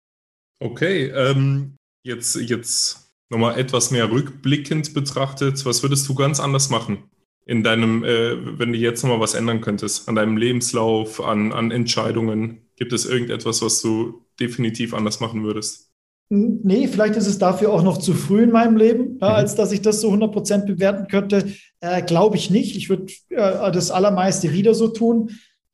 [0.59, 5.65] Okay, ähm, jetzt, jetzt nochmal etwas mehr rückblickend betrachtet.
[5.65, 7.09] Was würdest du ganz anders machen?
[7.45, 11.71] in deinem, äh, wenn du jetzt nochmal was ändern könntest, an deinem Lebenslauf, an, an
[11.71, 12.61] Entscheidungen?
[12.75, 15.84] Gibt es irgendetwas, was du definitiv anders machen würdest?
[16.29, 19.35] Nee, vielleicht ist es dafür auch noch zu früh in meinem Leben, ja, mhm.
[19.35, 21.45] als dass ich das so 100% bewerten könnte.
[21.81, 22.75] Äh, Glaube ich nicht.
[22.75, 25.31] Ich würde äh, das Allermeiste wieder so tun.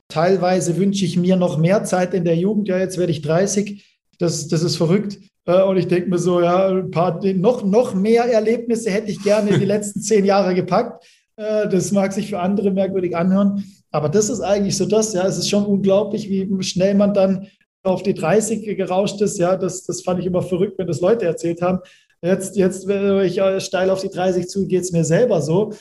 [0.09, 2.67] Teilweise wünsche ich mir noch mehr Zeit in der Jugend.
[2.67, 3.85] Ja, jetzt werde ich 30.
[4.19, 5.19] Das, das ist verrückt.
[5.45, 9.23] Äh, und ich denke mir so, ja, ein paar, noch, noch mehr Erlebnisse hätte ich
[9.23, 11.05] gerne in die letzten zehn Jahre gepackt.
[11.37, 13.63] Äh, das mag sich für andere merkwürdig anhören.
[13.89, 17.47] Aber das ist eigentlich so das, ja, es ist schon unglaublich, wie schnell man dann
[17.83, 19.37] auf die 30 gerauscht ist.
[19.37, 21.79] Ja, das, das fand ich immer verrückt, wenn das Leute erzählt haben.
[22.21, 25.73] Jetzt, jetzt wenn ich steil auf die 30 zu, geht es mir selber so.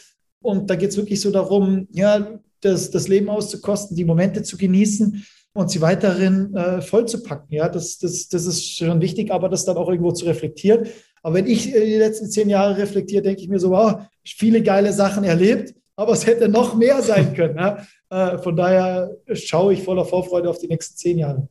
[0.43, 4.57] Und da geht es wirklich so darum, ja, das, das Leben auszukosten, die Momente zu
[4.57, 7.49] genießen und sie weiterhin äh, vollzupacken.
[7.51, 10.89] Ja, das, das, das ist schon wichtig, aber das dann auch irgendwo zu reflektieren.
[11.23, 14.63] Aber wenn ich äh, die letzten zehn Jahre reflektiere, denke ich mir so, wow, viele
[14.63, 17.57] geile Sachen erlebt, aber es hätte noch mehr sein können.
[17.57, 17.87] Ja?
[18.09, 21.49] Äh, von daher schaue ich voller Vorfreude auf die nächsten zehn Jahre.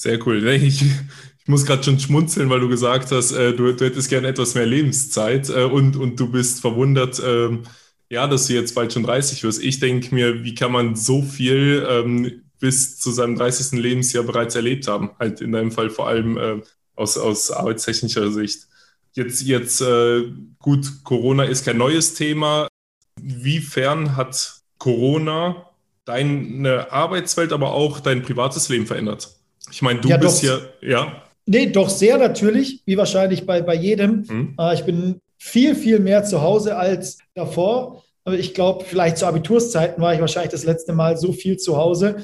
[0.00, 0.48] Sehr cool.
[0.48, 4.28] Ich, ich muss gerade schon schmunzeln, weil du gesagt hast, äh, du, du, hättest gerne
[4.28, 7.64] etwas mehr Lebenszeit und, und du bist verwundert, ähm,
[8.08, 9.62] ja, dass du jetzt bald schon 30 wirst.
[9.62, 13.78] Ich denke mir, wie kann man so viel ähm, bis zu seinem 30.
[13.78, 15.10] Lebensjahr bereits erlebt haben?
[15.18, 16.62] Halt in deinem Fall vor allem
[16.96, 18.68] aus, aus arbeitstechnischer Sicht.
[19.12, 22.68] Jetzt, jetzt äh, gut, Corona ist kein neues Thema.
[23.20, 25.68] Wiefern hat Corona
[26.06, 29.39] deine Arbeitswelt, aber auch dein privates Leben verändert?
[29.70, 30.48] Ich meine, du Ja, bist doch.
[30.82, 34.24] ja, ja, Nee, doch sehr natürlich, wie wahrscheinlich bei, bei jedem.
[34.28, 34.56] Mhm.
[34.74, 38.04] Ich bin viel, viel mehr zu Hause als davor.
[38.24, 41.76] Aber ich glaube, vielleicht zu Abiturszeiten war ich wahrscheinlich das letzte Mal so viel zu
[41.76, 42.16] Hause.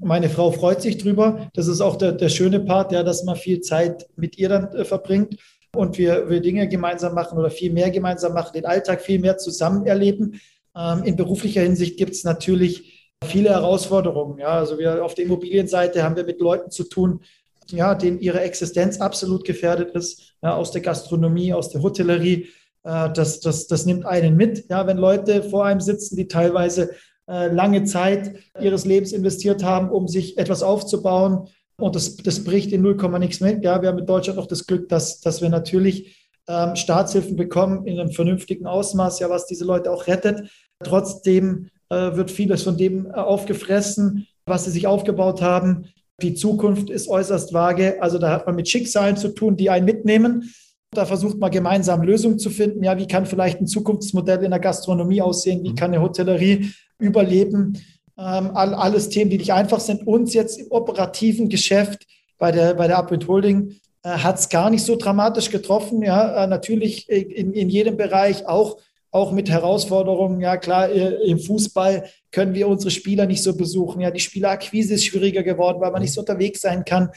[0.00, 1.50] Meine Frau freut sich drüber.
[1.52, 4.72] Das ist auch der, der schöne Part, ja, dass man viel Zeit mit ihr dann
[4.74, 5.36] äh, verbringt
[5.76, 9.36] und wir, wir Dinge gemeinsam machen oder viel mehr gemeinsam machen, den Alltag viel mehr
[9.36, 10.40] zusammen erleben.
[10.74, 14.38] Ähm, in beruflicher Hinsicht gibt es natürlich viele Herausforderungen.
[14.38, 17.20] Ja, also wir auf der Immobilienseite haben wir mit Leuten zu tun,
[17.70, 22.48] ja, denen ihre Existenz absolut gefährdet ist, ja, aus der Gastronomie, aus der Hotellerie.
[22.84, 26.90] Äh, das, das, das nimmt einen mit, ja, wenn Leute vor einem sitzen, die teilweise
[27.28, 31.48] äh, lange Zeit ihres Lebens investiert haben, um sich etwas aufzubauen.
[31.76, 33.62] Und das, das bricht in 0, nichts mit.
[33.62, 37.86] Ja, wir haben in Deutschland auch das Glück, dass, dass wir natürlich ähm, Staatshilfen bekommen
[37.86, 40.50] in einem vernünftigen Ausmaß, ja, was diese Leute auch rettet.
[40.82, 45.88] Trotzdem wird vieles von dem äh, aufgefressen, was sie sich aufgebaut haben.
[46.22, 48.00] Die Zukunft ist äußerst vage.
[48.00, 50.52] Also da hat man mit Schicksalen zu tun, die einen mitnehmen.
[50.92, 52.82] Da versucht man gemeinsam Lösungen zu finden.
[52.82, 55.62] Ja, wie kann vielleicht ein Zukunftsmodell in der Gastronomie aussehen?
[55.62, 57.78] Wie kann eine Hotellerie überleben?
[58.18, 60.06] Ähm, all, alles Themen, die nicht einfach sind.
[60.06, 62.06] Uns jetzt im operativen Geschäft
[62.38, 66.02] bei der, bei der Upwind Holding äh, hat es gar nicht so dramatisch getroffen.
[66.02, 68.78] Ja, äh, natürlich in, in jedem Bereich auch
[69.10, 70.40] auch mit Herausforderungen.
[70.40, 74.00] Ja, klar, äh, im Fußball können wir unsere Spieler nicht so besuchen.
[74.00, 77.10] Ja, die Spielerakquise ist schwieriger geworden, weil man nicht so unterwegs sein kann.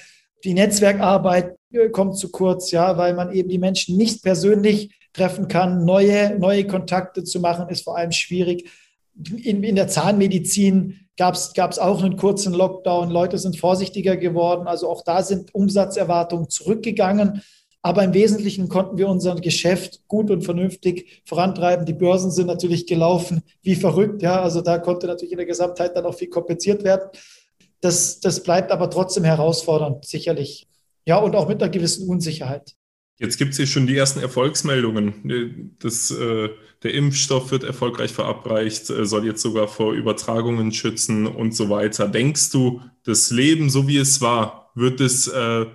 [0.44, 5.48] Die Netzwerkarbeit äh, kommt zu kurz, ja, weil man eben die Menschen nicht persönlich treffen
[5.48, 5.86] kann.
[5.86, 8.70] Neue, neue Kontakte zu machen, ist vor allem schwierig.
[9.44, 13.12] In, in der Zahnmedizin gab es auch einen kurzen Lockdown.
[13.12, 14.68] Leute sind vorsichtiger geworden.
[14.68, 17.44] Also auch da sind Umsatzerwartungen zurückgegangen.
[17.86, 21.86] Aber im Wesentlichen konnten wir unser Geschäft gut und vernünftig vorantreiben.
[21.86, 24.22] Die Börsen sind natürlich gelaufen wie verrückt.
[24.22, 27.10] Ja, also da konnte natürlich in der Gesamtheit dann auch viel kompensiert werden.
[27.82, 30.66] Das, das bleibt aber trotzdem herausfordernd, sicherlich.
[31.06, 32.74] Ja, und auch mit einer gewissen Unsicherheit.
[33.20, 35.76] Jetzt gibt es hier schon die ersten Erfolgsmeldungen.
[35.80, 36.50] Das, äh,
[36.84, 42.08] der Impfstoff wird erfolgreich verabreicht, äh, soll jetzt sogar vor Übertragungen schützen und so weiter.
[42.08, 45.66] Denkst du, das Leben, so wie es war, wird es äh,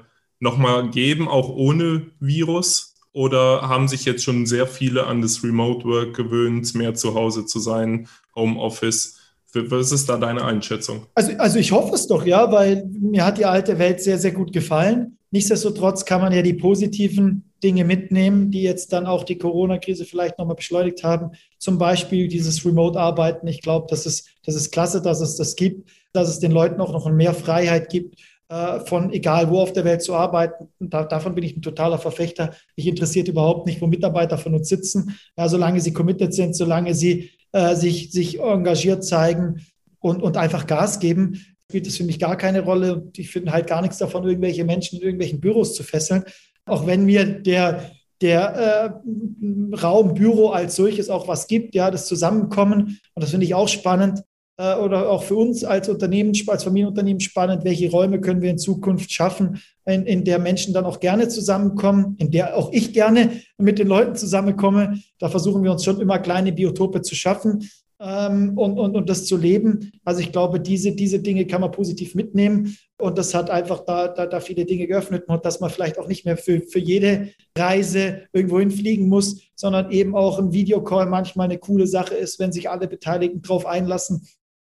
[0.40, 2.94] nochmal geben, auch ohne Virus?
[3.12, 7.46] Oder haben sich jetzt schon sehr viele an das Remote Work gewöhnt, mehr zu Hause
[7.46, 9.16] zu sein, Homeoffice?
[9.54, 11.06] Was ist da deine Einschätzung?
[11.14, 14.32] Also, also ich hoffe es doch, ja, weil mir hat die alte Welt sehr, sehr
[14.32, 15.18] gut gefallen.
[15.30, 20.38] Nichtsdestotrotz kann man ja die positiven Dinge mitnehmen, die jetzt dann auch die Corona-Krise vielleicht
[20.38, 21.32] nochmal beschleunigt haben.
[21.58, 23.46] Zum Beispiel dieses Remote-Arbeiten.
[23.48, 26.80] Ich glaube, das ist, das ist klasse, dass es das gibt, dass es den Leuten
[26.80, 28.20] auch noch mehr Freiheit gibt,
[28.86, 30.68] von egal wo auf der Welt zu arbeiten.
[30.80, 32.54] Da, davon bin ich ein totaler Verfechter.
[32.76, 35.18] Mich interessiert überhaupt nicht, wo Mitarbeiter von uns sitzen.
[35.36, 39.66] Ja, solange sie committed sind, solange sie äh, sich, sich engagiert zeigen
[40.00, 43.10] und, und einfach Gas geben, spielt es für mich gar keine Rolle.
[43.16, 46.24] Ich finde halt gar nichts davon, irgendwelche Menschen in irgendwelchen Büros zu fesseln.
[46.64, 47.90] Auch wenn mir der,
[48.22, 52.98] der äh, Raum Büro als solches auch was gibt, ja, das Zusammenkommen.
[53.14, 54.22] Und das finde ich auch spannend.
[54.58, 58.58] Äh, oder auch für uns als Unternehmen, als Familienunternehmen spannend, welche Räume können wir in
[58.58, 63.30] Zukunft schaffen, in, in der Menschen dann auch gerne zusammenkommen, in der auch ich gerne
[63.56, 65.00] mit den Leuten zusammenkomme.
[65.18, 67.68] Da versuchen wir uns schon immer kleine Biotope zu schaffen
[68.00, 69.92] ähm, und, und, und das zu leben.
[70.04, 72.76] Also ich glaube, diese, diese Dinge kann man positiv mitnehmen.
[73.00, 76.08] Und das hat einfach da, da, da viele Dinge geöffnet und dass man vielleicht auch
[76.08, 81.44] nicht mehr für, für jede Reise irgendwo hinfliegen muss, sondern eben auch ein Videocall manchmal
[81.44, 84.26] eine coole Sache ist, wenn sich alle Beteiligten darauf einlassen.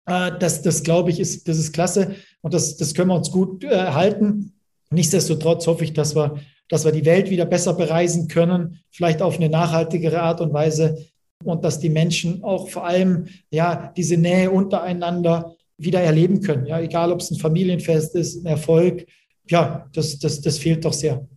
[0.06, 3.32] Äh, das, das glaube ich, ist, das ist klasse und das, das können wir uns
[3.32, 4.54] gut äh, halten.
[4.92, 6.40] Nichtsdestotrotz hoffe ich, dass wir,
[6.70, 11.06] dass wir die Welt wieder besser bereisen können, vielleicht auf eine nachhaltigere Art und Weise
[11.44, 16.66] und dass die Menschen auch vor allem ja diese Nähe untereinander wieder erleben können.
[16.66, 19.06] Ja, egal ob es ein Familienfest ist, ein Erfolg.
[19.50, 21.28] Ja, das, das, das fehlt doch sehr.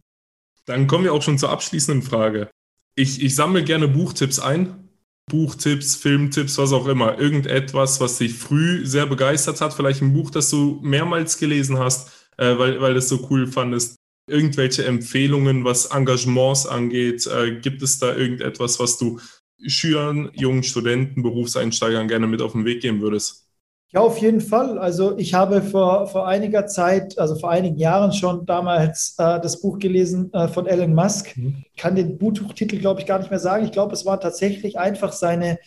[0.66, 2.50] Dann kommen wir auch schon zur abschließenden Frage.
[2.94, 4.85] Ich, ich sammle gerne Buchtipps ein.
[5.28, 7.18] Buchtipps, Filmtipps, was auch immer.
[7.18, 9.74] Irgendetwas, was dich früh sehr begeistert hat.
[9.74, 13.96] Vielleicht ein Buch, das du mehrmals gelesen hast, äh, weil, weil es so cool fandest.
[14.28, 17.26] Irgendwelche Empfehlungen, was Engagements angeht.
[17.26, 19.20] Äh, gibt es da irgendetwas, was du
[19.66, 23.45] Schülern, jungen Studenten, Berufseinsteigern gerne mit auf den Weg geben würdest?
[23.92, 24.78] Ja, auf jeden Fall.
[24.78, 29.60] Also ich habe vor, vor einiger Zeit, also vor einigen Jahren schon damals äh, das
[29.60, 31.36] Buch gelesen äh, von Elon Musk.
[31.36, 31.64] Mhm.
[31.72, 33.64] Ich kann den Buchtitel, glaube ich, gar nicht mehr sagen.
[33.64, 35.58] Ich glaube, es war tatsächlich einfach seine,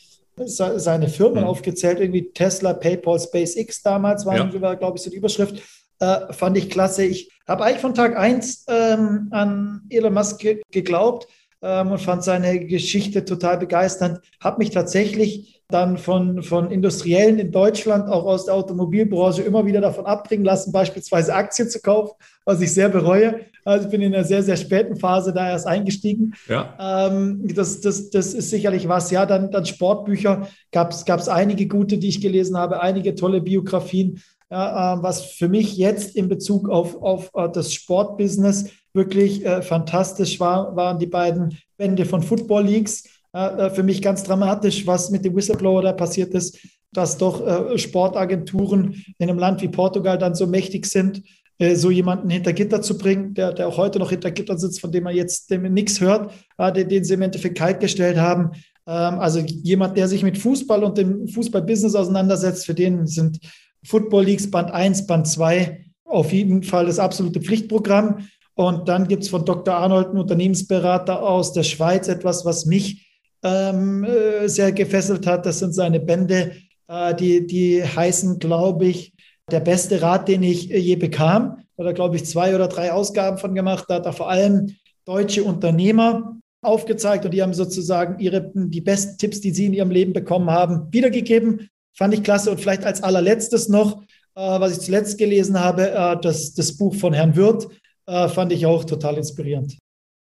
[0.45, 1.49] seine Firmen mhm.
[1.49, 4.75] aufgezählt, irgendwie Tesla, PayPal, SpaceX damals waren, ja.
[4.75, 5.61] glaube ich, so die Überschrift.
[5.99, 7.03] Äh, fand ich klasse.
[7.05, 11.27] Ich habe eigentlich von Tag eins ähm, an Elon Musk ge geglaubt,
[11.61, 14.19] ähm, und fand seine Geschichte total begeisternd.
[14.39, 19.81] Habe mich tatsächlich dann von, von Industriellen in Deutschland, auch aus der Automobilbranche, immer wieder
[19.81, 23.41] davon abbringen lassen, beispielsweise Aktien zu kaufen, was ich sehr bereue.
[23.65, 26.33] Also ich bin in einer sehr, sehr späten Phase da erst eingestiegen.
[26.47, 26.75] Ja.
[26.79, 29.11] Ähm, das, das, das ist sicherlich was.
[29.11, 34.21] Ja, dann, dann Sportbücher gab es einige gute, die ich gelesen habe, einige tolle Biografien.
[34.49, 40.39] Äh, was für mich jetzt in Bezug auf, auf uh, das Sportbusiness wirklich äh, fantastisch
[40.39, 45.23] war, waren die beiden Bände von Football Leagues äh, für mich ganz dramatisch, was mit
[45.23, 46.57] dem Whistleblower da passiert ist,
[46.91, 51.21] dass doch äh, Sportagenturen in einem Land wie Portugal dann so mächtig sind,
[51.59, 54.81] äh, so jemanden hinter Gitter zu bringen, der, der auch heute noch hinter Gitter sitzt,
[54.81, 56.31] von dem man jetzt nichts hört,
[56.75, 58.51] den, den sie im Endeffekt kaltgestellt haben.
[58.87, 63.39] Ähm, also jemand, der sich mit Fußball und dem Fußballbusiness auseinandersetzt, für den sind
[63.85, 68.27] Football Leagues Band 1, Band 2 auf jeden Fall das absolute Pflichtprogramm.
[68.55, 69.75] Und dann gibt es von Dr.
[69.75, 73.07] Arnold, einen Unternehmensberater aus der Schweiz, etwas, was mich
[73.43, 75.45] ähm, äh, sehr gefesselt hat.
[75.45, 76.53] Das sind seine Bände,
[76.87, 79.13] äh, die, die heißen, glaube ich,
[79.49, 81.63] der beste Rat, den ich äh, je bekam.
[81.77, 83.85] Da glaube ich, zwei oder drei Ausgaben von gemacht.
[83.87, 89.17] Da hat er vor allem deutsche Unternehmer aufgezeigt und die haben sozusagen ihre, die besten
[89.17, 91.69] Tipps, die sie in ihrem Leben bekommen haben, wiedergegeben.
[91.99, 92.49] Fand ich klasse.
[92.49, 96.95] Und vielleicht als allerletztes noch, äh, was ich zuletzt gelesen habe, äh, das, das Buch
[96.95, 97.67] von Herrn Wirth,
[98.05, 99.77] äh, fand ich auch total inspirierend.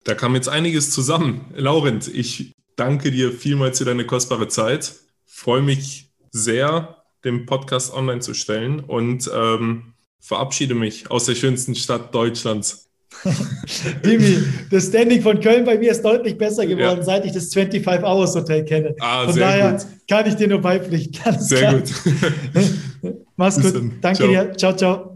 [0.05, 1.53] Da kam jetzt einiges zusammen.
[1.55, 4.95] Laurent, ich danke dir vielmals für deine kostbare Zeit.
[5.27, 11.75] Freue mich sehr, den Podcast online zu stellen und ähm, verabschiede mich aus der schönsten
[11.75, 12.88] Stadt Deutschlands.
[14.05, 14.39] Dimi,
[14.71, 17.05] das Standing von Köln bei mir ist deutlich besser geworden, ja.
[17.05, 18.95] seit ich das 25 Hours Hotel kenne.
[19.01, 19.87] Ah, von daher gut.
[20.09, 21.21] kann ich dir nur beipflichten.
[21.41, 21.75] Sehr klar.
[21.81, 23.15] gut.
[23.37, 23.75] Mach's gut.
[24.01, 24.29] Danke ciao.
[24.29, 24.53] dir.
[24.57, 25.15] Ciao, ciao.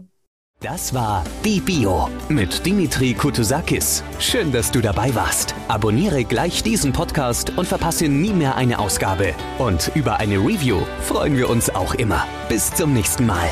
[0.63, 4.01] Das war Die Bio mit Dimitri Kutusakis.
[4.19, 5.53] Schön, dass du dabei warst.
[5.67, 9.33] Abonniere gleich diesen Podcast und verpasse nie mehr eine Ausgabe.
[9.59, 12.25] Und über eine Review freuen wir uns auch immer.
[12.47, 13.49] Bis zum nächsten Mal.